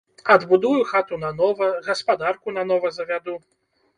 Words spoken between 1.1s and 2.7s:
нанова, гаспадарку